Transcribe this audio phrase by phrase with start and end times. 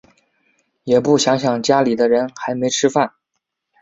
[0.83, 3.13] 也不想想家里的人还没吃饭